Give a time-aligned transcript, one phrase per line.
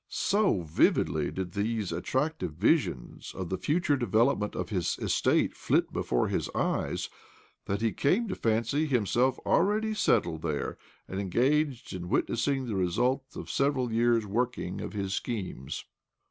[0.09, 6.27] So vividly did these attractive visions of the future development of his estate flit before
[6.27, 7.07] his eyes
[7.65, 12.73] that he came to fancy himself already settled there, and engaged in wit nessing the
[12.75, 15.85] result of several years' working of his schemes.